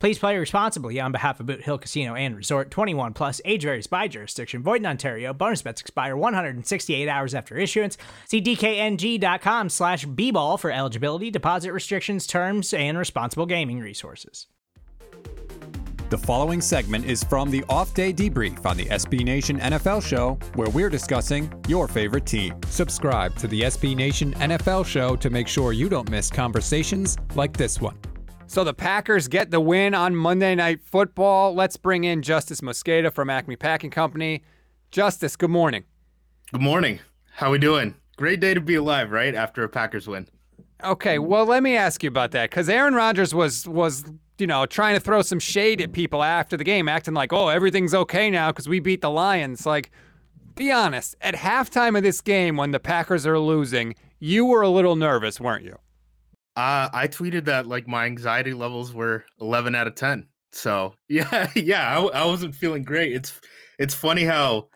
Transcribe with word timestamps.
Please 0.00 0.18
play 0.18 0.38
responsibly 0.38 0.98
on 0.98 1.12
behalf 1.12 1.40
of 1.40 1.46
Boot 1.46 1.60
Hill 1.60 1.76
Casino 1.76 2.14
and 2.14 2.34
Resort 2.34 2.70
21 2.70 3.12
Plus, 3.12 3.42
age 3.44 3.64
varies 3.64 3.86
by 3.86 4.08
jurisdiction, 4.08 4.62
void 4.62 4.80
in 4.80 4.86
Ontario. 4.86 5.34
Bonus 5.34 5.60
bets 5.60 5.82
expire 5.82 6.16
168 6.16 7.06
hours 7.06 7.34
after 7.34 7.58
issuance. 7.58 7.98
See 8.26 8.40
DKNG.com 8.40 9.68
slash 9.68 10.06
B 10.06 10.30
ball 10.30 10.56
for 10.56 10.70
eligibility, 10.70 11.30
deposit 11.30 11.72
restrictions, 11.72 12.26
terms, 12.26 12.72
and 12.72 12.96
responsible 12.96 13.44
gaming 13.44 13.78
resources. 13.78 14.46
The 16.08 16.18
following 16.18 16.62
segment 16.62 17.04
is 17.04 17.22
from 17.22 17.50
the 17.50 17.62
off 17.68 17.92
day 17.92 18.10
debrief 18.10 18.64
on 18.64 18.78
the 18.78 18.86
SB 18.86 19.22
Nation 19.22 19.60
NFL 19.60 20.02
show, 20.02 20.38
where 20.54 20.70
we're 20.70 20.90
discussing 20.90 21.52
your 21.68 21.86
favorite 21.86 22.24
team. 22.24 22.58
Subscribe 22.70 23.36
to 23.36 23.46
the 23.46 23.60
SB 23.62 23.94
Nation 23.94 24.32
NFL 24.36 24.86
show 24.86 25.14
to 25.16 25.28
make 25.28 25.46
sure 25.46 25.74
you 25.74 25.90
don't 25.90 26.10
miss 26.10 26.30
conversations 26.30 27.18
like 27.34 27.52
this 27.52 27.82
one. 27.82 27.98
So 28.50 28.64
the 28.64 28.74
Packers 28.74 29.28
get 29.28 29.52
the 29.52 29.60
win 29.60 29.94
on 29.94 30.16
Monday 30.16 30.56
Night 30.56 30.80
Football. 30.82 31.54
Let's 31.54 31.76
bring 31.76 32.02
in 32.02 32.20
Justis 32.20 32.60
Mosqueda 32.60 33.12
from 33.12 33.30
Acme 33.30 33.54
Packing 33.54 33.92
Company. 33.92 34.42
Justis, 34.90 35.38
good 35.38 35.50
morning. 35.50 35.84
Good 36.50 36.60
morning. 36.60 36.98
How 37.34 37.52
we 37.52 37.58
doing? 37.58 37.94
Great 38.16 38.40
day 38.40 38.52
to 38.54 38.60
be 38.60 38.74
alive, 38.74 39.12
right? 39.12 39.36
After 39.36 39.62
a 39.62 39.68
Packers 39.68 40.08
win. 40.08 40.26
Okay, 40.82 41.20
well, 41.20 41.46
let 41.46 41.62
me 41.62 41.76
ask 41.76 42.02
you 42.02 42.08
about 42.08 42.32
that 42.32 42.50
because 42.50 42.68
Aaron 42.68 42.94
Rodgers 42.94 43.32
was 43.32 43.68
was 43.68 44.04
you 44.36 44.48
know 44.48 44.66
trying 44.66 44.96
to 44.96 45.00
throw 45.00 45.22
some 45.22 45.38
shade 45.38 45.80
at 45.80 45.92
people 45.92 46.24
after 46.24 46.56
the 46.56 46.64
game, 46.64 46.88
acting 46.88 47.14
like, 47.14 47.32
"Oh, 47.32 47.50
everything's 47.50 47.94
okay 47.94 48.30
now 48.30 48.50
because 48.50 48.68
we 48.68 48.80
beat 48.80 49.00
the 49.00 49.10
Lions." 49.10 49.64
Like, 49.64 49.92
be 50.56 50.72
honest. 50.72 51.14
At 51.20 51.36
halftime 51.36 51.96
of 51.96 52.02
this 52.02 52.20
game, 52.20 52.56
when 52.56 52.72
the 52.72 52.80
Packers 52.80 53.28
are 53.28 53.38
losing, 53.38 53.94
you 54.18 54.44
were 54.44 54.62
a 54.62 54.70
little 54.70 54.96
nervous, 54.96 55.40
weren't 55.40 55.64
you? 55.64 55.78
Uh, 56.56 56.88
I 56.92 57.08
tweeted 57.08 57.44
that 57.46 57.66
like 57.66 57.86
my 57.86 58.06
anxiety 58.06 58.52
levels 58.52 58.92
were 58.92 59.24
11 59.40 59.74
out 59.74 59.86
of 59.86 59.94
10. 59.94 60.26
So 60.52 60.94
yeah, 61.08 61.50
yeah, 61.54 61.98
I, 61.98 62.22
I 62.22 62.24
wasn't 62.26 62.54
feeling 62.54 62.82
great. 62.82 63.12
It's 63.12 63.40
it's 63.78 63.94
funny 63.94 64.24
how 64.24 64.68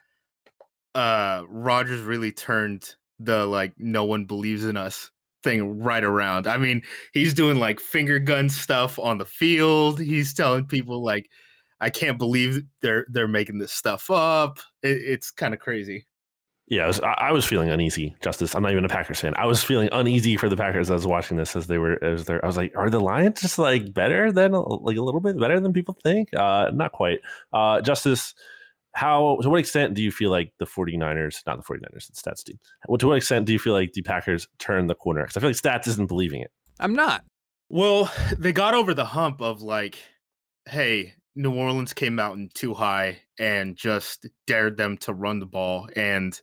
uh 0.94 1.42
Rodgers 1.48 2.00
really 2.02 2.30
turned 2.30 2.94
the 3.18 3.46
like 3.46 3.72
no 3.78 4.04
one 4.04 4.24
believes 4.24 4.64
in 4.64 4.76
us 4.76 5.10
thing 5.42 5.80
right 5.80 6.04
around. 6.04 6.46
I 6.46 6.56
mean, 6.56 6.82
he's 7.12 7.34
doing 7.34 7.58
like 7.58 7.80
finger 7.80 8.18
gun 8.18 8.48
stuff 8.48 8.98
on 8.98 9.18
the 9.18 9.24
field. 9.24 10.00
He's 10.00 10.32
telling 10.32 10.66
people 10.66 11.02
like, 11.02 11.28
I 11.80 11.90
can't 11.90 12.18
believe 12.18 12.62
they're 12.82 13.06
they're 13.10 13.28
making 13.28 13.58
this 13.58 13.72
stuff 13.72 14.10
up. 14.10 14.58
It, 14.82 15.02
it's 15.04 15.30
kind 15.30 15.54
of 15.54 15.60
crazy 15.60 16.06
yeah, 16.66 16.84
I 16.84 16.86
was, 16.86 17.00
I 17.00 17.32
was, 17.32 17.44
feeling 17.44 17.68
uneasy. 17.68 18.16
Justis. 18.22 18.54
I'm 18.54 18.62
not 18.62 18.72
even 18.72 18.84
a 18.84 18.88
Packers 18.88 19.20
fan. 19.20 19.34
I 19.36 19.44
was 19.44 19.62
feeling 19.62 19.90
uneasy 19.92 20.36
for 20.38 20.48
the 20.48 20.56
Packers. 20.56 20.88
As 20.88 20.90
I 20.90 20.94
was 20.94 21.06
watching 21.06 21.36
this 21.36 21.54
as 21.54 21.66
they 21.66 21.76
were 21.76 22.02
as 22.02 22.24
there. 22.24 22.42
I 22.42 22.46
was 22.46 22.56
like, 22.56 22.72
are 22.74 22.88
the 22.88 23.00
Lions 23.00 23.42
just 23.42 23.58
like 23.58 23.92
better 23.92 24.32
than 24.32 24.52
like 24.52 24.96
a 24.96 25.02
little 25.02 25.20
bit 25.20 25.38
better 25.38 25.60
than 25.60 25.74
people 25.74 25.96
think? 26.02 26.32
Uh, 26.34 26.70
not 26.72 26.92
quite. 26.92 27.20
Uh, 27.52 27.82
Justis, 27.82 28.32
how 28.94 29.38
to 29.42 29.50
what 29.50 29.60
extent 29.60 29.92
do 29.94 30.02
you 30.02 30.10
feel 30.10 30.30
like 30.30 30.52
the 30.58 30.64
49ers, 30.64 31.42
not 31.46 31.58
the 31.58 31.64
49ers, 31.64 32.06
the 32.06 32.14
stats 32.14 32.44
team. 32.44 32.58
Well, 32.88 32.96
to 32.98 33.08
what 33.08 33.16
extent 33.18 33.44
do 33.44 33.52
you 33.52 33.58
feel 33.58 33.74
like 33.74 33.92
the 33.92 34.02
Packers 34.02 34.48
turned 34.58 34.88
the 34.88 34.94
corner? 34.94 35.22
Because 35.22 35.36
I 35.36 35.40
feel 35.40 35.50
like 35.50 35.56
stats 35.56 35.88
isn't 35.88 36.06
believing 36.06 36.40
it. 36.40 36.50
I'm 36.80 36.94
not. 36.94 37.24
Well, 37.68 38.10
they 38.38 38.52
got 38.52 38.74
over 38.74 38.94
the 38.94 39.04
hump 39.04 39.42
of 39.42 39.60
like, 39.60 39.98
hey, 40.66 41.14
New 41.36 41.54
Orleans 41.54 41.92
came 41.92 42.18
out 42.18 42.36
in 42.36 42.48
too 42.54 42.74
high 42.74 43.20
and 43.38 43.76
just 43.76 44.26
dared 44.46 44.76
them 44.76 44.96
to 44.98 45.12
run 45.12 45.40
the 45.40 45.46
ball 45.46 45.88
and 45.96 46.40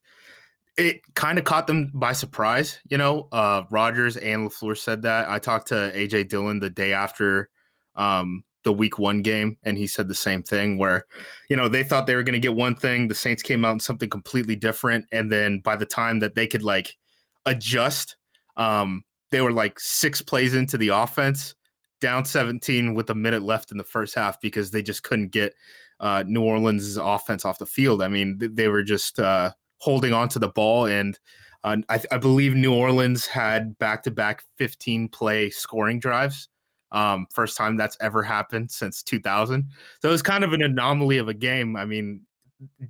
it 0.78 1.02
kind 1.16 1.38
of 1.38 1.44
caught 1.44 1.68
them 1.68 1.92
by 1.94 2.14
surprise, 2.14 2.80
you 2.90 2.98
know. 2.98 3.28
Uh 3.32 3.64
Rodgers 3.70 4.18
and 4.18 4.50
LaFleur 4.50 4.78
said 4.78 5.02
that. 5.04 5.30
I 5.30 5.38
talked 5.38 5.68
to 5.68 5.92
AJ 5.94 6.30
Dillon 6.30 6.60
the 6.60 6.70
day 6.70 6.94
after 6.94 7.50
um 7.96 8.44
the 8.64 8.72
week 8.74 9.00
one 9.00 9.22
game, 9.22 9.58
and 9.64 9.78
he 9.78 9.88
said 9.88 10.08
the 10.08 10.16
same 10.16 10.44
thing 10.44 10.78
where, 10.78 11.06
you 11.50 11.56
know, 11.56 11.68
they 11.68 11.84
thought 11.84 12.06
they 12.08 12.16
were 12.16 12.24
gonna 12.24 12.40
get 12.40 12.56
one 12.56 12.76
thing, 12.76 13.08
the 13.08 13.16
Saints 13.16 13.44
came 13.44 13.66
out 13.66 13.74
in 13.74 13.80
something 13.80 14.10
completely 14.10 14.56
different, 14.56 15.06
and 15.12 15.32
then 15.32 15.60
by 15.60 15.76
the 15.76 15.86
time 15.86 16.20
that 16.20 16.36
they 16.36 16.48
could 16.48 16.64
like 16.64 16.98
adjust, 17.46 18.16
um, 18.58 19.04
they 19.32 19.42
were 19.42 19.52
like 19.52 19.80
six 19.80 20.22
plays 20.22 20.54
into 20.54 20.78
the 20.78 20.90
offense 20.90 21.56
down 22.02 22.26
17 22.26 22.94
with 22.94 23.10
a 23.10 23.16
minute 23.16 23.44
left 23.44 23.72
in 23.72 23.78
the 23.78 23.84
first 23.84 24.16
half 24.16 24.42
because 24.42 24.72
they 24.72 24.82
just 24.82 25.04
couldn't 25.04 25.30
get 25.30 25.54
uh, 26.02 26.24
New 26.28 26.44
Orleans' 26.44 26.98
offense 26.98 27.46
off 27.46 27.60
the 27.60 27.66
field. 27.66 28.02
I 28.02 28.08
mean, 28.08 28.38
they 28.40 28.68
were 28.68 28.84
just 28.84 29.20
uh, 29.20 29.52
holding 29.78 30.12
on 30.12 30.28
to 30.30 30.40
the 30.40 30.50
ball, 30.50 30.88
and 30.88 31.18
uh, 31.64 31.78
I, 31.90 32.02
I, 32.12 32.18
believe 32.18 32.56
New 32.56 32.74
Orleans 32.74 33.28
had 33.28 33.78
back 33.78 34.02
to 34.04 34.12
back 34.12 34.44
15 34.58 35.10
play 35.10 35.52
scoring 35.52 36.00
drives. 36.00 36.50
Um, 36.92 37.28
first 37.32 37.56
time 37.56 37.78
that's 37.78 37.98
ever 38.02 38.24
happened 38.24 38.72
since 38.72 39.04
2000. 39.04 39.70
So 40.02 40.10
it 40.10 40.12
was 40.12 40.24
kind 40.24 40.44
of 40.44 40.54
an 40.54 40.64
anomaly 40.64 41.20
of 41.20 41.30
a 41.30 41.34
game. 41.34 41.76
I 41.78 41.86
mean, 41.86 42.22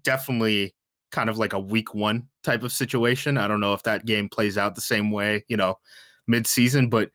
definitely 0.04 0.74
kind 1.12 1.30
of 1.30 1.38
like 1.38 1.54
a 1.54 1.60
week 1.60 1.94
one 1.94 2.28
type 2.44 2.64
of 2.64 2.72
situation. 2.72 3.38
I 3.38 3.48
don't 3.48 3.60
know 3.60 3.74
if 3.74 3.84
that 3.84 4.06
game 4.06 4.30
plays 4.30 4.58
out 4.58 4.74
the 4.74 4.82
same 4.82 5.12
way, 5.12 5.44
you 5.50 5.58
know, 5.58 5.78
mid 6.28 6.48
season, 6.48 6.90
but 6.90 7.12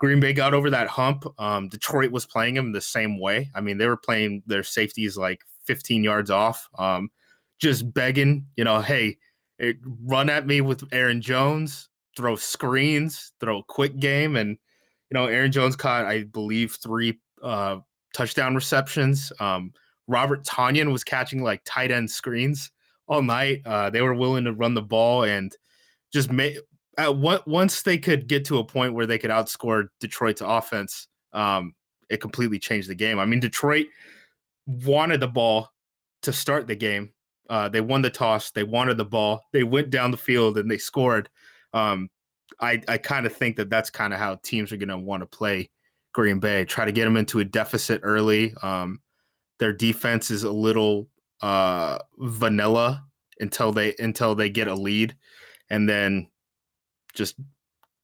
Green 0.00 0.18
Bay 0.18 0.32
got 0.32 0.54
over 0.54 0.70
that 0.70 0.88
hump. 0.88 1.26
Um, 1.38 1.68
Detroit 1.68 2.10
was 2.10 2.24
playing 2.24 2.54
them 2.54 2.72
the 2.72 2.80
same 2.80 3.20
way. 3.20 3.50
I 3.54 3.60
mean, 3.60 3.76
they 3.76 3.86
were 3.86 3.98
playing 3.98 4.42
their 4.46 4.62
safeties 4.62 5.18
like 5.18 5.42
15 5.66 6.02
yards 6.02 6.30
off, 6.30 6.68
um, 6.78 7.10
just 7.60 7.92
begging, 7.92 8.46
you 8.56 8.64
know, 8.64 8.80
hey, 8.80 9.18
it, 9.58 9.76
run 10.02 10.30
at 10.30 10.46
me 10.46 10.62
with 10.62 10.82
Aaron 10.90 11.20
Jones, 11.20 11.90
throw 12.16 12.34
screens, 12.34 13.32
throw 13.40 13.58
a 13.58 13.64
quick 13.64 14.00
game. 14.00 14.36
And, 14.36 14.56
you 15.10 15.14
know, 15.14 15.26
Aaron 15.26 15.52
Jones 15.52 15.76
caught, 15.76 16.06
I 16.06 16.24
believe, 16.24 16.78
three 16.82 17.20
uh, 17.42 17.80
touchdown 18.14 18.54
receptions. 18.54 19.30
Um, 19.38 19.70
Robert 20.06 20.44
Tonyan 20.44 20.90
was 20.90 21.04
catching 21.04 21.42
like 21.42 21.60
tight 21.66 21.90
end 21.90 22.10
screens 22.10 22.70
all 23.06 23.20
night. 23.20 23.60
Uh, 23.66 23.90
they 23.90 24.00
were 24.00 24.14
willing 24.14 24.44
to 24.44 24.54
run 24.54 24.72
the 24.72 24.80
ball 24.80 25.24
and 25.24 25.54
just 26.10 26.32
make 26.32 26.56
at 26.98 27.16
what 27.16 27.46
once 27.46 27.82
they 27.82 27.98
could 27.98 28.26
get 28.26 28.44
to 28.46 28.58
a 28.58 28.64
point 28.64 28.94
where 28.94 29.06
they 29.06 29.18
could 29.18 29.30
outscore 29.30 29.88
Detroit's 30.00 30.42
offense, 30.44 31.08
um, 31.32 31.74
it 32.08 32.20
completely 32.20 32.58
changed 32.58 32.88
the 32.88 32.94
game. 32.94 33.18
I 33.18 33.24
mean, 33.24 33.40
Detroit 33.40 33.86
wanted 34.66 35.20
the 35.20 35.28
ball 35.28 35.70
to 36.22 36.32
start 36.32 36.66
the 36.66 36.74
game. 36.74 37.12
Uh, 37.48 37.68
they 37.68 37.80
won 37.80 38.02
the 38.02 38.10
toss. 38.10 38.50
They 38.50 38.64
wanted 38.64 38.96
the 38.96 39.04
ball. 39.04 39.42
They 39.52 39.64
went 39.64 39.90
down 39.90 40.10
the 40.10 40.16
field 40.16 40.58
and 40.58 40.70
they 40.70 40.78
scored. 40.78 41.28
Um, 41.72 42.08
I 42.60 42.82
I 42.88 42.98
kind 42.98 43.26
of 43.26 43.34
think 43.34 43.56
that 43.56 43.70
that's 43.70 43.90
kind 43.90 44.12
of 44.12 44.18
how 44.18 44.36
teams 44.42 44.72
are 44.72 44.76
going 44.76 44.88
to 44.88 44.98
want 44.98 45.22
to 45.22 45.26
play 45.26 45.70
Green 46.12 46.38
Bay. 46.38 46.64
Try 46.64 46.84
to 46.84 46.92
get 46.92 47.04
them 47.04 47.16
into 47.16 47.40
a 47.40 47.44
deficit 47.44 48.00
early. 48.04 48.54
Um, 48.62 49.00
their 49.58 49.72
defense 49.72 50.30
is 50.30 50.44
a 50.44 50.50
little 50.50 51.08
uh, 51.42 51.98
vanilla 52.18 53.04
until 53.40 53.72
they 53.72 53.94
until 53.98 54.34
they 54.34 54.50
get 54.50 54.68
a 54.68 54.74
lead, 54.74 55.16
and 55.70 55.88
then 55.88 56.28
just 57.14 57.36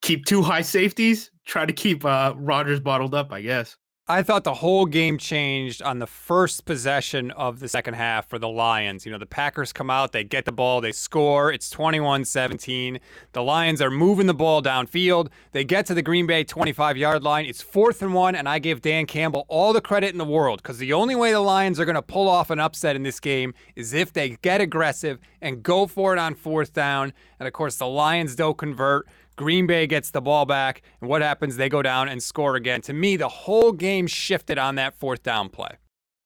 keep 0.03 0.25
two 0.25 0.43
high 0.43 0.63
safeties, 0.63 1.31
try 1.45 1.67
to 1.67 1.73
keep 1.73 2.05
uh, 2.05 2.35
Rodgers 2.37 2.81
bottled 2.81 3.15
up, 3.15 3.33
I 3.33 3.43
guess. 3.43 3.77
I 4.09 4.23
thought 4.23 4.45
the 4.45 4.55
whole 4.55 4.87
game 4.87 5.19
changed 5.19 5.83
on 5.83 5.99
the 5.99 6.07
first 6.07 6.65
possession 6.65 7.33
of 7.33 7.59
the 7.59 7.69
second 7.69 7.95
half 7.95 8.29
for 8.29 8.39
the 8.39 8.49
Lions. 8.49 9.05
You 9.05 9.11
know, 9.11 9.19
the 9.19 9.27
Packers 9.27 9.73
come 9.73 9.91
out, 9.91 10.13
they 10.13 10.23
get 10.23 10.45
the 10.45 10.53
ball, 10.53 10.81
they 10.81 10.93
score. 10.93 11.53
It's 11.53 11.69
21 11.71 12.25
17. 12.25 13.01
The 13.33 13.43
Lions 13.43 13.83
are 13.83 13.91
moving 13.91 14.29
the 14.29 14.33
ball 14.35 14.63
downfield. 14.63 15.31
They 15.51 15.65
get 15.65 15.87
to 15.87 15.95
the 15.95 16.03
Green 16.03 16.25
Bay 16.25 16.45
25 16.45 16.97
yard 16.97 17.25
line. 17.25 17.47
It's 17.47 17.63
fourth 17.63 18.01
and 18.01 18.15
one, 18.15 18.37
and 18.37 18.49
I 18.49 18.61
give 18.61 18.81
Dan 18.81 19.07
Campbell 19.07 19.45
all 19.49 19.73
the 19.73 19.81
credit 19.81 20.13
in 20.13 20.19
the 20.19 20.25
world 20.25 20.63
because 20.63 20.79
the 20.79 20.93
only 20.93 21.17
way 21.17 21.33
the 21.33 21.41
Lions 21.41 21.81
are 21.81 21.85
going 21.85 21.97
to 21.97 22.03
pull 22.03 22.29
off 22.29 22.51
an 22.51 22.61
upset 22.61 22.95
in 22.95 23.03
this 23.03 23.19
game 23.19 23.55
is 23.75 23.93
if 23.93 24.13
they 24.13 24.37
get 24.41 24.61
aggressive 24.61 25.19
and 25.41 25.65
go 25.65 25.89
for 25.89 26.13
it 26.13 26.21
on 26.21 26.37
fourth 26.37 26.73
down. 26.73 27.13
And 27.41 27.49
of 27.49 27.53
course, 27.53 27.75
the 27.75 27.89
Lions 27.89 28.37
don't 28.37 28.57
convert. 28.57 29.09
Green 29.37 29.67
Bay 29.67 29.87
gets 29.87 30.11
the 30.11 30.21
ball 30.21 30.47
back, 30.47 30.83
and 31.01 31.09
what 31.09 31.23
happens? 31.23 31.57
They 31.57 31.69
go 31.69 31.83
down 31.83 32.09
and 32.09 32.23
score 32.23 32.57
again. 32.57 32.81
To 32.83 32.93
me, 32.93 33.17
the 33.17 33.29
whole 33.29 33.73
game 33.73 34.07
shifted 34.07 34.59
on 34.59 34.77
that 34.77 34.95
fourth 34.99 35.23
down 35.23 35.51
play. 35.51 35.77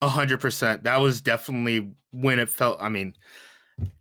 A 0.00 0.08
hundred 0.08 0.40
percent. 0.40 0.84
That 0.84 1.00
was 1.00 1.20
definitely 1.20 1.90
when 2.12 2.38
it 2.38 2.48
felt. 2.48 2.78
I 2.80 2.88
mean, 2.88 3.14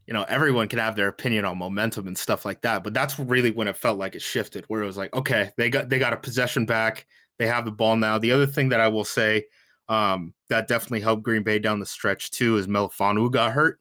you 0.08 0.14
know, 0.14 0.26
everyone 0.30 0.68
can 0.68 0.80
have 0.80 0.96
their 0.96 1.08
opinion 1.08 1.46
on 1.46 1.58
momentum 1.58 2.08
and 2.08 2.18
stuff 2.18 2.46
like 2.46 2.62
that, 2.62 2.84
but 2.84 2.94
that's 2.94 3.20
really 3.20 3.52
when 3.52 3.68
it 3.68 3.76
felt 3.76 3.98
like 3.98 4.16
it 4.16 4.22
shifted, 4.22 4.66
where 4.68 4.82
it 4.82 4.86
was 4.86 4.98
like, 4.98 5.14
okay, 5.16 5.52
they 5.58 5.70
got 5.70 5.90
they 5.90 6.00
got 6.00 6.14
a 6.14 6.18
possession 6.18 6.66
back, 6.66 7.06
they 7.38 7.48
have 7.48 7.66
the 7.66 7.72
ball 7.72 7.96
now. 7.96 8.18
The 8.18 8.32
other 8.32 8.48
thing 8.48 8.70
that 8.70 8.80
I 8.80 8.88
will 8.88 9.06
say 9.06 9.46
um, 9.88 10.34
that 10.50 10.68
definitely 10.68 11.02
helped 11.02 11.24
Green 11.24 11.44
Bay 11.44 11.60
down 11.60 11.80
the 11.80 11.86
stretch 11.86 12.32
too 12.32 12.58
is 12.58 12.68
Melifonwu 12.68 13.32
got 13.32 13.52
hurt, 13.54 13.80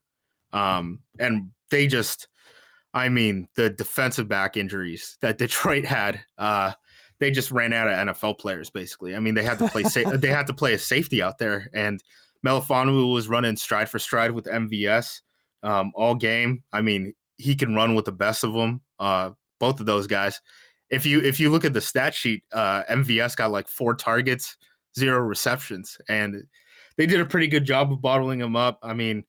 um, 0.53 1.01
and 1.19 1.51
they 1.71 1.87
just 1.87 2.29
I 2.95 3.09
mean, 3.09 3.49
the 3.55 3.71
defensive 3.71 4.29
back 4.29 4.57
injuries 4.57 5.19
that 5.21 5.39
Detroit 5.39 5.85
had, 5.85 6.21
uh, 6.39 6.73
they 7.21 7.31
just 7.31 7.51
ran 7.51 7.73
out 7.73 7.89
of 7.89 7.95
NFL 7.95 8.39
players. 8.39 8.71
Basically, 8.71 9.15
I 9.15 9.21
mean, 9.21 9.35
they 9.35 9.45
had 9.45 9.59
to 9.59 9.69
play 9.69 9.83
sa- 9.85 10.17
they 10.17 10.29
had 10.29 10.47
to 10.47 10.55
play 10.55 10.75
a 10.75 10.79
safety 10.79 11.23
out 11.23 11.39
there, 11.39 11.69
and 11.75 12.03
Melifonwu 12.47 13.13
was 13.13 13.29
running 13.29 13.57
stride 13.57 13.89
for 13.89 13.99
stride 13.99 14.33
with 14.33 14.47
MVS 14.47 15.21
um, 15.63 15.93
all 15.95 16.15
game. 16.15 16.63
I 16.73 16.83
mean, 16.83 17.15
he 17.37 17.55
can 17.55 17.75
run 17.75 17.95
with 17.95 18.05
the 18.05 18.13
best 18.13 18.45
of 18.45 18.53
them. 18.53 18.81
Uh, 18.99 19.31
both 19.61 19.81
of 19.81 19.87
those 19.87 20.07
guys. 20.07 20.41
If 20.91 21.05
you 21.05 21.21
if 21.21 21.39
you 21.39 21.51
look 21.51 21.65
at 21.65 21.75
the 21.75 21.81
stat 21.81 22.15
sheet, 22.15 22.45
uh, 22.53 22.85
MVS 22.91 23.37
got 23.37 23.51
like 23.51 23.69
four 23.69 23.95
targets, 23.95 24.57
zero 24.99 25.19
receptions, 25.19 25.99
and 26.09 26.43
they 26.97 27.07
did 27.07 27.21
a 27.21 27.27
pretty 27.27 27.47
good 27.47 27.65
job 27.65 27.93
of 27.93 28.01
bottling 28.01 28.41
him 28.41 28.57
up. 28.57 28.79
I 28.83 28.95
mean, 28.95 29.25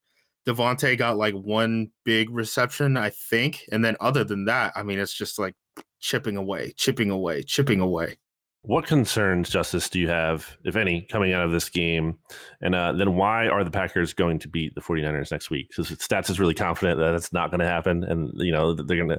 Davante 0.47 0.97
got 0.97 1.17
like 1.17 1.33
one 1.33 1.91
big 2.05 2.29
reception, 2.29 2.97
I 2.97 3.09
think. 3.09 3.65
And 3.71 3.83
then 3.83 3.95
other 3.99 4.23
than 4.23 4.45
that, 4.45 4.73
I 4.75 4.83
mean, 4.83 4.99
it's 4.99 5.13
just 5.13 5.37
like 5.39 5.55
chipping 5.99 6.37
away, 6.37 6.73
chipping 6.77 7.09
away, 7.09 7.43
chipping 7.43 7.79
away. 7.79 8.17
What 8.63 8.85
concerns, 8.85 9.49
Justis, 9.49 9.89
do 9.89 9.99
you 9.99 10.09
have, 10.09 10.57
if 10.65 10.75
any, 10.75 11.03
coming 11.03 11.31
out 11.31 11.45
of 11.45 11.51
this 11.53 11.69
game? 11.69 12.17
And 12.61 12.75
uh, 12.75 12.91
then 12.91 13.15
why 13.15 13.47
are 13.47 13.63
the 13.63 13.71
Packers 13.71 14.13
going 14.13 14.37
to 14.39 14.49
beat 14.49 14.75
the 14.75 14.81
49ers 14.81 15.31
next 15.31 15.49
week? 15.49 15.69
Because 15.69 15.89
Stats 15.91 16.29
is 16.29 16.41
really 16.41 16.53
confident 16.53 16.99
that 16.99 17.15
it's 17.15 17.31
not 17.31 17.51
going 17.51 17.61
to 17.61 17.65
happen. 17.65 18.03
And, 18.03 18.33
you 18.35 18.51
know, 18.51 18.73
they're 18.73 18.97
going 18.97 19.17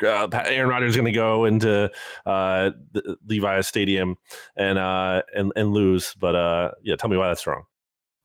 to, 0.00 0.12
uh, 0.12 0.42
Aaron 0.44 0.68
Rodgers 0.68 0.90
is 0.90 0.96
going 0.96 1.06
to 1.06 1.12
go 1.12 1.44
into 1.44 1.88
uh, 2.26 2.70
Levi's 3.28 3.68
Stadium 3.68 4.16
and, 4.56 4.76
uh, 4.76 5.22
and, 5.36 5.52
and 5.54 5.72
lose. 5.72 6.16
But 6.18 6.34
uh, 6.34 6.72
yeah, 6.82 6.96
tell 6.96 7.10
me 7.10 7.16
why 7.16 7.28
that's 7.28 7.46
wrong. 7.46 7.66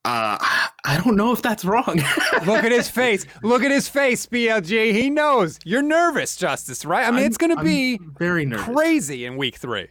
Uh, 0.06 0.38
I 0.86 1.02
don't 1.04 1.16
know 1.16 1.32
if 1.32 1.42
that's 1.42 1.66
wrong. 1.66 2.00
Look 2.46 2.64
at 2.64 2.72
his 2.72 2.88
face. 2.88 3.26
Look 3.42 3.64
at 3.64 3.72
his 3.72 3.90
face, 3.90 4.28
BLG. 4.28 4.92
He 4.94 5.10
knows. 5.10 5.58
You're 5.66 5.82
nervous, 5.82 6.38
Justis. 6.38 6.86
right? 6.86 7.08
I 7.08 7.10
mean, 7.10 7.22
I'm, 7.22 7.26
it's 7.26 7.38
going 7.38 7.58
to 7.58 7.64
be 7.64 8.00
very 8.20 8.46
nervous. 8.46 8.66
crazy 8.66 9.26
in 9.26 9.36
week 9.36 9.56
three. 9.56 9.88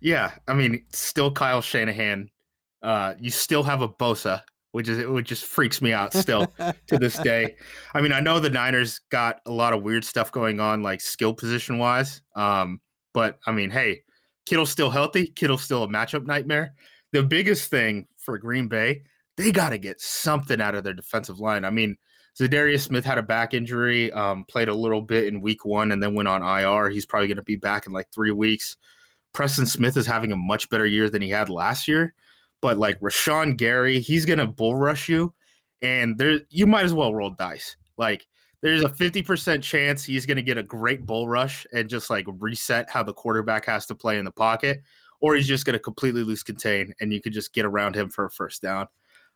Yeah. 0.00 0.32
I 0.48 0.54
mean, 0.54 0.84
still 0.92 1.30
Kyle 1.30 1.62
Shanahan. 1.62 2.28
Uh, 2.82 3.14
you 3.20 3.30
still 3.30 3.62
have 3.62 3.80
a 3.80 3.88
Bosa, 3.88 4.42
which 4.72 4.88
is 4.88 5.06
which 5.06 5.28
just 5.28 5.44
freaks 5.44 5.80
me 5.80 5.92
out 5.92 6.12
still 6.12 6.52
to 6.88 6.98
this 6.98 7.16
day. 7.18 7.54
I 7.94 8.00
mean, 8.00 8.12
I 8.12 8.18
know 8.18 8.40
the 8.40 8.50
Niners 8.50 8.98
got 9.10 9.40
a 9.46 9.52
lot 9.52 9.72
of 9.72 9.84
weird 9.84 10.04
stuff 10.04 10.32
going 10.32 10.58
on, 10.58 10.82
like 10.82 11.00
skill 11.00 11.32
position 11.32 11.78
wise. 11.78 12.22
Um, 12.34 12.80
but 13.12 13.38
I 13.46 13.52
mean, 13.52 13.70
hey, 13.70 14.02
Kittle's 14.46 14.70
still 14.70 14.90
healthy. 14.90 15.28
Kittle's 15.28 15.62
still 15.62 15.84
a 15.84 15.88
matchup 15.88 16.26
nightmare. 16.26 16.74
The 17.12 17.22
biggest 17.22 17.70
thing 17.70 18.08
for 18.18 18.36
Green 18.36 18.66
Bay 18.66 19.04
they 19.36 19.52
got 19.52 19.70
to 19.70 19.78
get 19.78 20.00
something 20.00 20.60
out 20.60 20.74
of 20.74 20.84
their 20.84 20.94
defensive 20.94 21.40
line. 21.40 21.64
I 21.64 21.70
mean, 21.70 21.96
Za'Darius 22.38 22.80
Smith 22.80 23.04
had 23.04 23.18
a 23.18 23.22
back 23.22 23.54
injury, 23.54 24.10
um, 24.12 24.44
played 24.48 24.68
a 24.68 24.74
little 24.74 25.02
bit 25.02 25.26
in 25.26 25.40
week 25.40 25.64
one, 25.64 25.92
and 25.92 26.02
then 26.02 26.14
went 26.14 26.28
on 26.28 26.42
IR. 26.42 26.90
He's 26.90 27.06
probably 27.06 27.28
going 27.28 27.36
to 27.36 27.42
be 27.42 27.56
back 27.56 27.86
in 27.86 27.92
like 27.92 28.08
three 28.12 28.32
weeks. 28.32 28.76
Preston 29.32 29.66
Smith 29.66 29.96
is 29.96 30.06
having 30.06 30.32
a 30.32 30.36
much 30.36 30.68
better 30.68 30.86
year 30.86 31.08
than 31.10 31.22
he 31.22 31.30
had 31.30 31.48
last 31.48 31.86
year. 31.86 32.14
But 32.60 32.78
like 32.78 32.98
Rashan 33.00 33.56
Gary, 33.56 34.00
he's 34.00 34.24
going 34.24 34.38
to 34.38 34.46
bull 34.46 34.74
rush 34.74 35.08
you, 35.08 35.34
and 35.82 36.16
there 36.16 36.40
you 36.48 36.66
might 36.66 36.84
as 36.84 36.94
well 36.94 37.14
roll 37.14 37.30
dice. 37.30 37.76
Like 37.98 38.26
there's 38.62 38.82
a 38.82 38.88
50% 38.88 39.62
chance 39.62 40.02
he's 40.02 40.24
going 40.24 40.38
to 40.38 40.42
get 40.42 40.56
a 40.56 40.62
great 40.62 41.04
bull 41.04 41.28
rush 41.28 41.66
and 41.74 41.88
just 41.90 42.08
like 42.08 42.24
reset 42.26 42.88
how 42.88 43.02
the 43.02 43.12
quarterback 43.12 43.66
has 43.66 43.84
to 43.86 43.94
play 43.94 44.18
in 44.18 44.24
the 44.24 44.32
pocket, 44.32 44.80
or 45.20 45.34
he's 45.34 45.46
just 45.46 45.66
going 45.66 45.74
to 45.74 45.78
completely 45.78 46.24
lose 46.24 46.42
contain 46.42 46.94
and 47.00 47.12
you 47.12 47.20
could 47.20 47.34
just 47.34 47.52
get 47.52 47.66
around 47.66 47.94
him 47.94 48.08
for 48.08 48.24
a 48.24 48.30
first 48.30 48.62
down. 48.62 48.86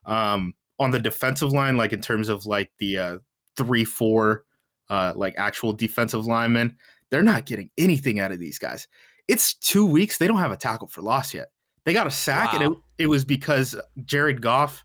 Um, 0.05 0.55
on 0.79 0.91
the 0.91 0.99
defensive 0.99 1.53
line, 1.53 1.77
like 1.77 1.93
in 1.93 2.01
terms 2.01 2.29
of 2.29 2.47
like 2.47 2.71
the 2.79 2.99
uh, 2.99 3.19
three, 3.57 3.85
four, 3.85 4.45
uh, 4.89 5.13
like 5.17 5.35
actual 5.37 5.73
defensive 5.73 6.27
linemen, 6.27 6.77
they're 7.11 7.23
not 7.23 7.47
getting 7.47 7.71
anything 7.79 8.21
out 8.21 8.33
of 8.33 8.39
these 8.39 8.59
guys. 8.59 8.87
It's 9.27 9.55
two 9.55 9.85
weeks. 9.85 10.19
They 10.19 10.27
don't 10.27 10.39
have 10.39 10.53
a 10.53 10.57
tackle 10.57 10.89
for 10.89 11.03
loss 11.03 11.35
yet. 11.35 11.49
They 11.85 11.93
got 11.93 12.07
a 12.07 12.11
sack, 12.11 12.53
wow. 12.53 12.59
and 12.61 12.73
it, 12.73 12.79
it 12.99 13.07
was 13.07 13.25
because 13.25 13.75
Jared 14.05 14.41
Goff 14.43 14.85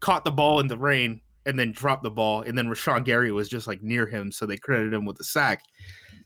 caught 0.00 0.24
the 0.24 0.30
ball 0.30 0.60
in 0.60 0.68
the 0.68 0.78
rain 0.78 1.20
and 1.46 1.58
then 1.58 1.72
dropped 1.72 2.02
the 2.02 2.10
ball, 2.10 2.42
and 2.42 2.56
then 2.56 2.66
Rashan 2.66 3.04
Gary 3.04 3.32
was 3.32 3.48
just 3.48 3.66
like 3.66 3.82
near 3.82 4.06
him, 4.06 4.30
so 4.32 4.44
they 4.44 4.56
credited 4.56 4.94
him 4.94 5.04
with 5.04 5.16
the 5.16 5.24
sack. 5.24 5.62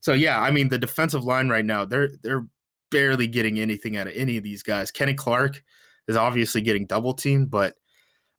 So 0.00 0.12
yeah, 0.14 0.40
I 0.40 0.50
mean 0.50 0.69
the 0.69 0.78
defensive 0.78 1.25
line 1.25 1.49
right 1.49 1.64
now, 1.64 1.85
they're 1.85 2.11
they're 2.23 2.46
barely 2.90 3.26
getting 3.26 3.58
anything 3.61 3.96
out 3.96 4.06
of 4.06 4.12
any 4.17 4.37
of 4.37 4.44
these 4.44 4.62
guys. 4.62 4.90
Kenny 4.90 5.14
Clark 5.14 5.62
is 6.08 6.17
obviously 6.17 6.61
getting 6.61 6.87
double 6.87 7.14
teamed, 7.14 7.50
but 7.50 7.75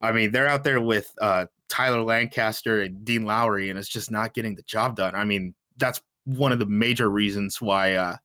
I 0.03 0.11
mean, 0.11 0.31
they're 0.31 0.47
out 0.47 0.65
there 0.65 0.81
with 0.81 1.11
uh, 1.21 1.45
Tyler 1.69 2.03
Lancaster 2.03 2.81
and 2.81 3.03
Dean 3.05 3.25
Lowry, 3.25 3.69
and 3.69 3.79
it's 3.79 3.87
just 3.87 4.11
not 4.11 4.33
getting 4.33 4.53
the 4.53 4.63
job 4.63 4.97
done. 4.97 5.15
I 5.15 5.23
mean, 5.23 5.55
that's 5.77 6.01
one 6.25 6.51
of 6.51 6.59
the 6.59 6.65
major 6.65 7.09
reasons 7.09 7.61
why, 7.61 7.93
uh, 7.93 8.17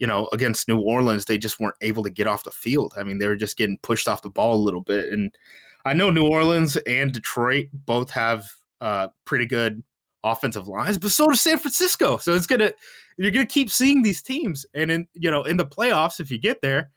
you 0.00 0.06
know, 0.06 0.28
against 0.32 0.66
New 0.66 0.80
Orleans, 0.80 1.24
they 1.24 1.38
just 1.38 1.60
weren't 1.60 1.76
able 1.80 2.02
to 2.02 2.10
get 2.10 2.26
off 2.26 2.42
the 2.42 2.50
field. 2.50 2.92
I 2.96 3.04
mean, 3.04 3.18
they 3.18 3.28
were 3.28 3.36
just 3.36 3.56
getting 3.56 3.78
pushed 3.78 4.08
off 4.08 4.22
the 4.22 4.30
ball 4.30 4.56
a 4.56 4.56
little 4.56 4.80
bit. 4.80 5.12
And 5.12 5.32
I 5.84 5.94
know 5.94 6.10
New 6.10 6.26
Orleans 6.26 6.76
and 6.76 7.12
Detroit 7.12 7.68
both 7.72 8.10
have 8.10 8.50
uh, 8.80 9.08
pretty 9.24 9.46
good 9.46 9.82
offensive 10.24 10.66
lines, 10.66 10.98
but 10.98 11.12
so 11.12 11.28
does 11.28 11.40
San 11.40 11.58
Francisco. 11.58 12.16
So 12.16 12.34
it's 12.34 12.46
gonna 12.48 12.72
you're 13.16 13.30
gonna 13.30 13.46
keep 13.46 13.70
seeing 13.70 14.02
these 14.02 14.22
teams, 14.22 14.66
and 14.74 14.90
in 14.90 15.06
you 15.14 15.30
know 15.30 15.44
in 15.44 15.56
the 15.56 15.66
playoffs, 15.66 16.20
if 16.20 16.30
you 16.30 16.38
get 16.38 16.60
there, 16.62 16.90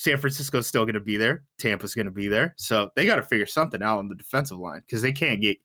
San 0.00 0.16
Francisco's 0.16 0.66
still 0.66 0.86
going 0.86 0.94
to 0.94 1.00
be 1.00 1.18
there. 1.18 1.42
Tampa's 1.58 1.94
going 1.94 2.06
to 2.06 2.10
be 2.10 2.26
there. 2.26 2.54
So 2.56 2.88
they 2.96 3.04
got 3.04 3.16
to 3.16 3.22
figure 3.22 3.44
something 3.44 3.82
out 3.82 3.98
on 3.98 4.08
the 4.08 4.14
defensive 4.14 4.56
line 4.56 4.80
because 4.86 5.02
they 5.02 5.12
can't 5.12 5.42
get 5.42 5.58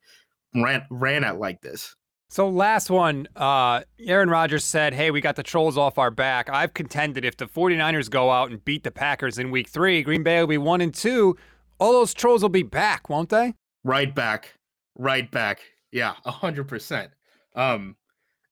ran, 0.54 0.86
ran 0.90 1.24
at 1.24 1.40
like 1.40 1.62
this. 1.62 1.96
So 2.28 2.50
last 2.50 2.90
one, 2.90 3.30
uh, 3.38 3.84
Aaron 3.98 4.30
Rodgers 4.30 4.66
said, 4.66 4.94
hey, 4.94 5.10
we 5.10 5.22
got 5.22 5.38
the 5.38 5.44
trolls 5.44 5.78
off 5.78 5.98
our 5.98 6.12
back. 6.12 6.50
I've 6.50 6.74
contended 6.74 7.24
if 7.24 7.38
the 7.38 7.46
49ers 7.46 8.10
go 8.10 8.30
out 8.30 8.52
and 8.52 8.64
beat 8.66 8.84
the 8.84 8.92
Packers 8.92 9.40
in 9.40 9.52
week 9.52 9.70
three, 9.70 10.04
Green 10.04 10.22
Bay 10.22 10.42
will 10.42 10.48
be 10.48 10.58
one 10.58 10.82
and 10.82 10.94
two. 10.94 11.38
All 11.80 11.94
those 11.94 12.14
trolls 12.14 12.42
will 12.42 12.50
be 12.50 12.64
back, 12.64 13.08
won't 13.08 13.30
they? 13.30 13.54
Right 13.86 14.14
back. 14.14 14.54
Right 14.98 15.32
back. 15.32 15.62
Yeah, 15.94 16.16
100%. 16.26 17.08
Um, 17.56 17.96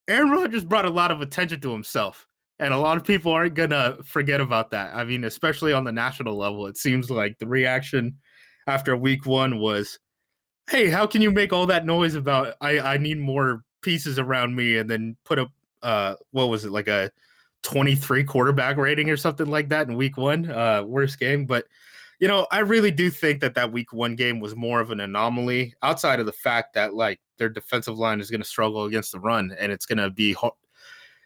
Aaron 0.08 0.30
Rodgers 0.30 0.64
brought 0.64 0.86
a 0.86 0.90
lot 0.90 1.12
of 1.12 1.20
attention 1.20 1.60
to 1.60 1.74
himself 1.74 2.26
and 2.60 2.74
a 2.74 2.78
lot 2.78 2.98
of 2.98 3.04
people 3.04 3.32
aren't 3.32 3.56
gonna 3.56 3.98
forget 4.06 4.42
about 4.42 4.72
that. 4.72 4.96
I 4.96 5.04
mean, 5.04 5.24
especially 5.24 5.74
on 5.74 5.84
the 5.84 5.92
national 5.92 6.38
level, 6.38 6.68
it 6.68 6.78
seems 6.78 7.10
like 7.10 7.38
the 7.40 7.48
reaction 7.48 8.18
after 8.68 8.96
week 8.96 9.26
one 9.26 9.60
was, 9.60 10.00
"Hey, 10.70 10.90
how 10.90 11.08
can 11.08 11.22
you 11.22 11.32
make 11.32 11.54
all 11.54 11.66
that 11.68 11.86
noise 11.86 12.16
about 12.16 12.56
I 12.62 12.80
I 12.80 12.98
need 12.98 13.20
more 13.20 13.64
pieces 13.82 14.20
around 14.20 14.56
me?" 14.56 14.78
And 14.78 14.90
then 14.90 15.18
put 15.26 15.40
up 15.40 15.52
uh 15.82 16.16
what 16.32 16.50
was 16.50 16.66
it 16.66 16.72
like 16.72 16.88
a 16.88 17.12
23 17.64 18.24
quarterback 18.24 18.78
rating 18.78 19.10
or 19.10 19.18
something 19.18 19.48
like 19.48 19.70
that 19.70 19.88
in 19.88 19.96
week 19.96 20.18
one, 20.18 20.50
uh 20.50 20.84
worst 20.84 21.20
game. 21.20 21.46
But 21.46 21.66
you 22.20 22.28
know, 22.28 22.48
I 22.52 22.60
really 22.60 22.92
do 22.92 23.10
think 23.10 23.42
that 23.42 23.56
that 23.56 23.72
week 23.72 23.92
one 23.92 24.16
game 24.16 24.40
was 24.40 24.56
more 24.56 24.80
of 24.80 24.92
an 24.92 25.02
anomaly 25.02 25.74
outside 25.82 26.20
of 26.22 26.26
the 26.26 26.32
fact 26.32 26.74
that 26.76 26.94
like 26.94 27.20
their 27.38 27.50
defensive 27.50 27.98
line 27.98 28.22
is 28.22 28.30
going 28.30 28.42
to 28.42 28.48
struggle 28.48 28.86
against 28.86 29.12
the 29.12 29.20
run 29.20 29.54
and 29.60 29.72
it's 29.72 29.86
going 29.86 29.98
to 29.98 30.10
be 30.10 30.34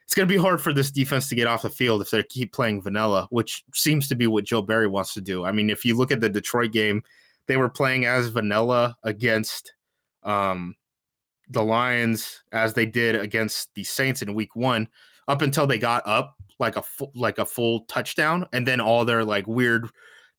it's 0.08 0.16
going 0.16 0.26
to 0.26 0.34
be 0.34 0.40
hard 0.40 0.62
for 0.62 0.72
this 0.72 0.90
defense 0.90 1.28
to 1.28 1.36
get 1.36 1.48
off 1.48 1.64
the 1.64 1.70
field 1.70 2.02
if 2.02 2.12
they 2.12 2.24
keep 2.24 2.54
playing 2.54 2.82
vanilla, 2.82 3.28
which 3.30 3.66
seems 3.74 4.08
to 4.08 4.16
be 4.16 4.26
what 4.26 4.46
Joe 4.46 4.62
Barry 4.62 4.88
wants 4.88 5.14
to 5.16 5.22
do. 5.22 5.44
I 5.44 5.52
mean, 5.52 5.70
if 5.70 5.84
you 5.84 5.98
look 5.98 6.14
at 6.14 6.22
the 6.22 6.30
Detroit 6.30 6.72
game, 6.72 7.04
they 7.48 7.58
were 7.58 7.68
playing 7.68 8.06
as 8.06 8.30
vanilla 8.30 8.96
against 9.04 9.74
um, 10.24 10.76
the 11.50 11.62
Lions 11.62 12.42
as 12.54 12.74
they 12.74 12.86
did 12.86 13.18
against 13.18 13.74
the 13.76 13.84
Saints 13.84 14.22
in 14.22 14.34
Week 14.34 14.56
One, 14.56 14.88
up 15.28 15.42
until 15.42 15.68
they 15.68 15.78
got 15.78 16.04
up 16.06 16.36
like 16.58 16.78
a 16.78 16.84
like 17.14 17.38
a 17.38 17.46
full 17.46 17.82
touchdown, 17.82 18.48
and 18.54 18.66
then 18.66 18.80
all 18.80 19.04
their 19.04 19.26
like 19.26 19.46
weird 19.46 19.90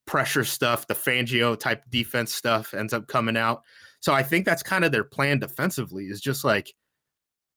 pressure 0.07 0.45
stuff, 0.45 0.87
the 0.87 0.95
Fangio 0.95 1.59
type 1.59 1.85
defense 1.91 2.35
stuff 2.35 2.73
ends 2.73 2.95
up 2.95 3.07
coming 3.07 3.37
out. 3.37 3.63
So 4.01 4.15
I 4.15 4.23
think 4.23 4.47
that's 4.47 4.63
kind 4.63 4.87
of 4.87 4.93
their 4.93 5.05
plan 5.05 5.41
defensively 5.41 6.07
is 6.07 6.23
just 6.23 6.43
like 6.43 6.73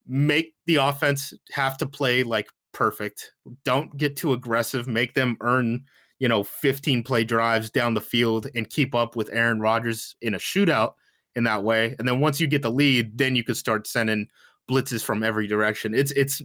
make 0.07 0.53
the 0.65 0.75
offense 0.75 1.33
have 1.51 1.77
to 1.77 1.85
play 1.85 2.23
like 2.23 2.47
perfect. 2.73 3.31
Don't 3.65 3.95
get 3.97 4.15
too 4.15 4.33
aggressive, 4.33 4.87
make 4.87 5.13
them 5.13 5.37
earn, 5.41 5.83
you 6.19 6.27
know, 6.27 6.43
15 6.43 7.03
play 7.03 7.23
drives 7.23 7.69
down 7.69 7.93
the 7.93 8.01
field 8.01 8.47
and 8.55 8.69
keep 8.69 8.95
up 8.95 9.15
with 9.15 9.29
Aaron 9.31 9.59
Rodgers 9.59 10.15
in 10.21 10.33
a 10.33 10.39
shootout 10.39 10.93
in 11.35 11.43
that 11.45 11.63
way. 11.63 11.95
And 11.99 12.07
then 12.07 12.19
once 12.19 12.39
you 12.39 12.47
get 12.47 12.61
the 12.61 12.71
lead, 12.71 13.17
then 13.17 13.35
you 13.35 13.43
could 13.43 13.57
start 13.57 13.87
sending 13.87 14.27
blitzes 14.69 15.03
from 15.03 15.23
every 15.23 15.47
direction. 15.47 15.93
It's 15.93 16.11
it's 16.11 16.41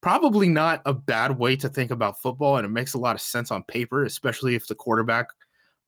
probably 0.00 0.48
not 0.48 0.82
a 0.84 0.92
bad 0.92 1.38
way 1.38 1.56
to 1.56 1.68
think 1.68 1.90
about 1.90 2.20
football, 2.20 2.56
and 2.56 2.66
it 2.66 2.70
makes 2.70 2.94
a 2.94 2.98
lot 2.98 3.14
of 3.14 3.20
sense 3.20 3.50
on 3.50 3.62
paper, 3.64 4.04
especially 4.04 4.54
if 4.54 4.66
the 4.66 4.74
quarterback 4.74 5.28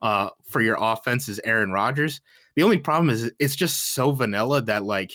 uh, 0.01 0.29
for 0.47 0.61
your 0.61 0.77
offense 0.79 1.27
is 1.27 1.41
Aaron 1.43 1.71
Rodgers. 1.71 2.21
The 2.55 2.63
only 2.63 2.77
problem 2.77 3.09
is 3.09 3.31
it's 3.39 3.55
just 3.55 3.93
so 3.93 4.11
vanilla 4.11 4.61
that 4.61 4.83
like 4.83 5.11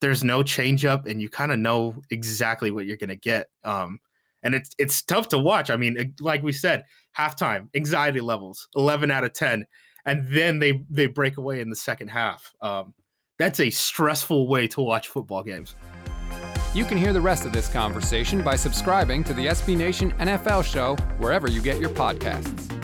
there's 0.00 0.24
no 0.24 0.42
changeup, 0.42 1.06
and 1.06 1.20
you 1.20 1.28
kind 1.28 1.52
of 1.52 1.58
know 1.58 1.94
exactly 2.10 2.70
what 2.70 2.86
you're 2.86 2.96
gonna 2.96 3.16
get. 3.16 3.48
Um, 3.64 3.98
and 4.42 4.54
it's 4.54 4.70
it's 4.78 5.02
tough 5.02 5.28
to 5.28 5.38
watch. 5.38 5.70
I 5.70 5.76
mean, 5.76 6.14
like 6.20 6.42
we 6.42 6.52
said, 6.52 6.84
halftime 7.18 7.68
anxiety 7.74 8.20
levels 8.20 8.68
11 8.74 9.10
out 9.10 9.24
of 9.24 9.32
10 9.32 9.66
and 10.06 10.26
then 10.28 10.58
they 10.58 10.82
they 10.90 11.06
break 11.06 11.36
away 11.36 11.60
in 11.60 11.70
the 11.70 11.76
second 11.76 12.08
half. 12.08 12.52
Um, 12.60 12.94
that's 13.38 13.60
a 13.60 13.70
stressful 13.70 14.48
way 14.48 14.68
to 14.68 14.80
watch 14.82 15.08
football 15.08 15.42
games. 15.42 15.74
You 16.74 16.84
can 16.84 16.98
hear 16.98 17.12
the 17.12 17.20
rest 17.20 17.46
of 17.46 17.52
this 17.52 17.68
conversation 17.68 18.42
by 18.42 18.56
subscribing 18.56 19.24
to 19.24 19.34
the 19.34 19.46
SB 19.46 19.76
Nation 19.76 20.12
NFL 20.18 20.64
show 20.64 20.96
wherever 21.18 21.48
you 21.50 21.60
get 21.60 21.80
your 21.80 21.90
podcasts. 21.90 22.79